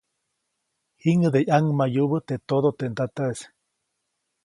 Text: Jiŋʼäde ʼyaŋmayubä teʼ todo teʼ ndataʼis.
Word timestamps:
Jiŋʼäde 1.01 1.39
ʼyaŋmayubä 1.45 2.17
teʼ 2.27 2.41
todo 2.47 2.69
teʼ 2.77 2.89
ndataʼis. 2.91 3.39